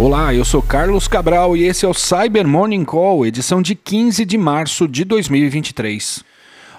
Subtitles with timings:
[0.00, 4.24] Olá, eu sou Carlos Cabral e esse é o Cyber Morning Call, edição de 15
[4.24, 6.24] de março de 2023.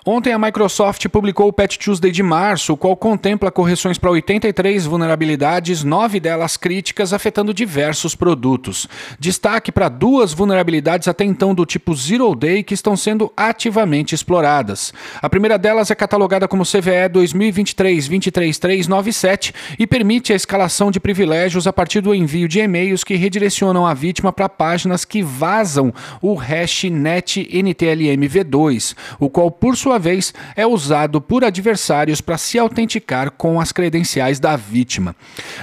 [0.06, 4.86] Ontem a Microsoft publicou o Patch Tuesday de março, o qual contempla correções para 83
[4.86, 8.88] vulnerabilidades, nove delas críticas, afetando diversos produtos.
[9.20, 14.94] Destaque para duas vulnerabilidades até então do tipo Zero Day que estão sendo ativamente exploradas.
[15.22, 21.74] A primeira delas é catalogada como CVE 2023-23397 e permite a escalação de privilégios a
[21.74, 26.86] partir do envio de e-mails que redirecionam a vítima para páginas que vazam o hash
[26.86, 33.60] netntlmv2, o qual por sua sua vez, é usado por adversários para se autenticar com
[33.60, 35.16] as credenciais da vítima.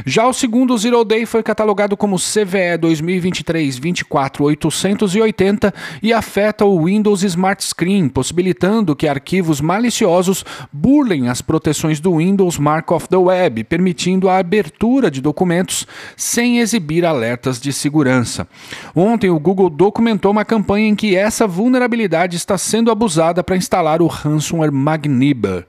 [0.04, 7.64] Já o segundo Zero Day foi catalogado como CVE 2023-24880 e afeta o Windows Smart
[7.64, 14.28] Screen, possibilitando que arquivos maliciosos burlem as proteções do Windows Mark of the Web, permitindo
[14.28, 18.48] a abertura de documentos sem exibir alertas de segurança.
[18.92, 24.02] Ontem, o Google documentou uma campanha em que essa vulnerabilidade está sendo abusada para instalar
[24.02, 25.66] o ransomware Magniber.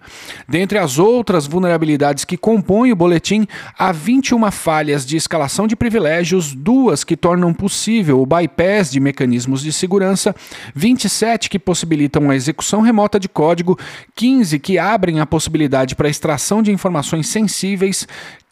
[0.48, 6.54] Dentre as outras vulnerabilidades que compõem o boletim, há 21 falhas de escalação de privilégios,
[6.54, 10.36] duas que tornam possível o bypass de mecanismos de segurança,
[10.74, 13.78] 27 que possibilitam a execução remota de código,
[14.16, 18.08] 15 que abrem a possibilidade para extração de informações sensíveis,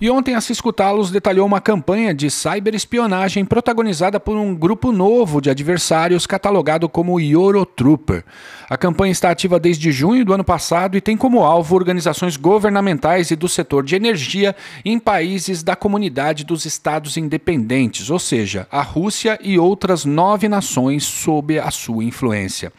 [0.00, 5.40] E ontem a Cisco Talos detalhou uma campanha de cyberespionagem protagonizada por um grupo novo
[5.40, 8.24] de adversários catalogado como Eurotrooper.
[8.70, 13.32] A campanha está ativa desde junho do ano passado e tem como alvo organizações governamentais
[13.32, 14.54] e do setor de energia
[14.84, 21.02] em países da comunidade dos Estados Independentes, ou seja, a Rússia e outras nove nações
[21.02, 22.72] sob a sua influência.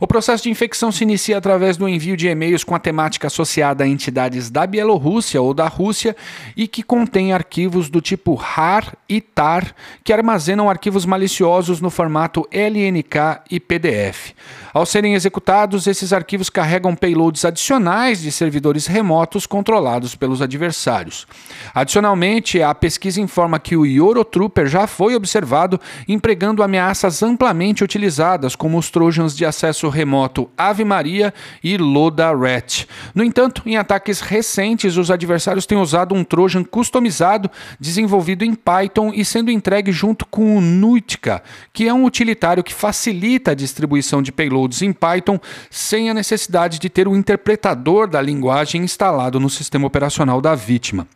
[0.00, 3.84] O processo de infecção se inicia através do envio de e-mails com a temática associada
[3.84, 6.16] a entidades da Bielorrússia ou da Rússia
[6.62, 9.74] e que contém arquivos do tipo RAR e TAR,
[10.04, 14.32] que armazenam arquivos maliciosos no formato LNK e PDF.
[14.74, 21.26] Ao serem executados, esses arquivos carregam payloads adicionais de servidores remotos controlados pelos adversários.
[21.74, 25.78] Adicionalmente, a pesquisa informa que o Eurotrooper já foi observado
[26.08, 32.86] empregando ameaças amplamente utilizadas, como os trojans de acesso remoto Ave Maria e Loda Rat.
[33.14, 39.12] No entanto, em ataques recentes, os adversários têm usado um trojan customizado desenvolvido em Python
[39.14, 41.42] e sendo entregue junto com o Nuitica,
[41.74, 45.38] que é um utilitário que facilita a distribuição de payloads conteúdos em Python
[45.70, 51.06] sem a necessidade de ter o interpretador da linguagem instalado no sistema operacional da vítima.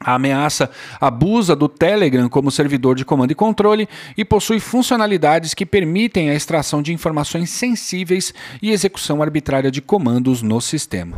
[0.00, 0.68] A ameaça
[1.00, 6.34] abusa do Telegram como servidor de comando e controle e possui funcionalidades que permitem a
[6.34, 11.16] extração de informações sensíveis e execução arbitrária de comandos no sistema.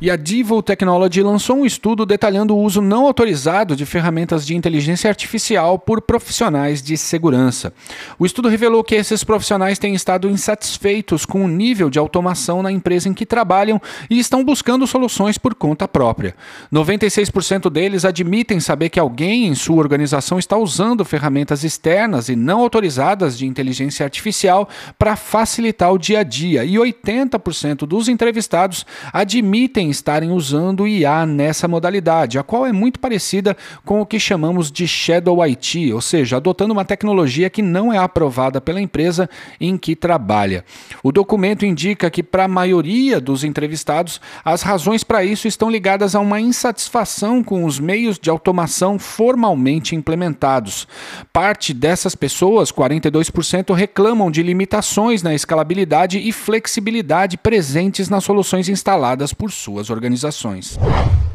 [0.00, 4.54] E a Devil Technology lançou um estudo detalhando o uso não autorizado de ferramentas de
[4.54, 7.72] inteligência artificial por profissionais de segurança.
[8.16, 12.70] O estudo revelou que esses profissionais têm estado insatisfeitos com o nível de automação na
[12.70, 16.36] empresa em que trabalham e estão buscando soluções por conta própria.
[16.72, 22.60] 96% deles admitem saber que alguém em sua organização está usando ferramentas externas e não
[22.60, 29.87] autorizadas de inteligência artificial para facilitar o dia a dia, e 80% dos entrevistados admitem
[29.90, 34.86] estarem usando IA nessa modalidade, a qual é muito parecida com o que chamamos de
[34.86, 39.28] Shadow IT, ou seja, adotando uma tecnologia que não é aprovada pela empresa
[39.60, 40.64] em que trabalha.
[41.02, 46.14] O documento indica que, para a maioria dos entrevistados, as razões para isso estão ligadas
[46.14, 50.86] a uma insatisfação com os meios de automação formalmente implementados.
[51.32, 59.32] Parte dessas pessoas, 42%, reclamam de limitações na escalabilidade e flexibilidade presentes nas soluções instaladas
[59.32, 60.76] por suas organizações.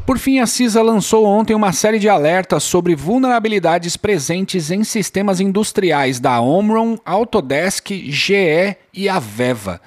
[0.06, 5.40] Por fim, a CISA lançou ontem uma série de alertas sobre vulnerabilidades presentes em sistemas
[5.40, 9.80] industriais da Omron, Autodesk, GE e Aveva.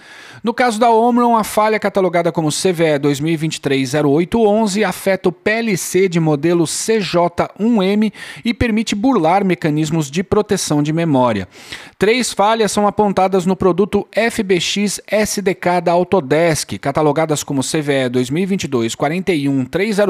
[0.44, 6.64] No caso da Omron, a falha catalogada como CVE 2023-0811 afeta o PLC de modelo
[6.64, 8.14] CJ1M
[8.46, 11.48] e permite burlar mecanismos de proteção de memória.
[11.98, 18.08] Três falhas são apontadas no produto FBX SDK da Autodesk, catalogadas como CVE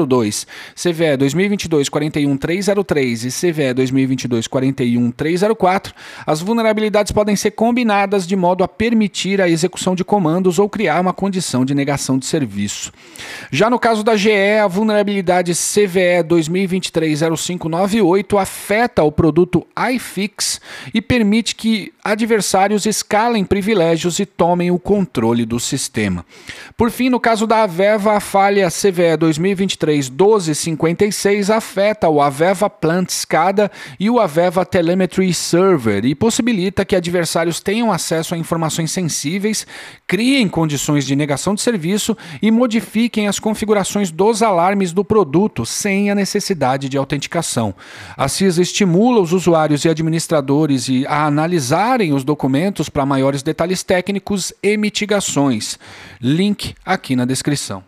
[0.06, 5.92] 2022-41302, CVE 2022-41303 e CVE 2022-41304.
[6.26, 11.00] As vulnerabilidades podem ser combinadas de modo a permitir a execução de comandos ou criar
[11.00, 12.92] uma condição de negação de serviço.
[13.50, 20.60] Já no caso da GE, a vulnerabilidade CVE 2023-0598 afeta o produto iFix
[20.92, 26.24] e permite que adversários escalem privilégios e tomem o controle do sistema.
[26.76, 29.16] Por fim, no caso da Aveva, a falha CVE
[29.88, 37.60] 2023-1256 afeta o Aveva Plant SCADA e o Aveva Telemetry Server e possibilita que adversários
[37.60, 39.66] tenham acesso a informações sensíveis,
[40.06, 46.10] criem condições de negação de serviço e modifiquem as configurações dos alarmes do produto sem
[46.10, 47.74] a necessidade de autenticação.
[48.16, 54.52] A CISA estimula os usuários e administradores a analisarem os documentos para maiores detalhes técnicos
[54.62, 55.78] e mitigações.
[56.20, 57.87] Link aqui na descrição.